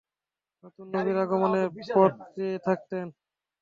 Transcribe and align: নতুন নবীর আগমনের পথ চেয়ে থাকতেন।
নতুন 0.63 0.85
নবীর 0.93 1.17
আগমনের 1.23 1.67
পথ 1.89 2.13
চেয়ে 2.33 2.57
থাকতেন। 2.67 3.05